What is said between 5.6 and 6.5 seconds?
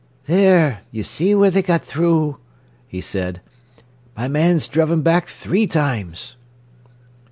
times."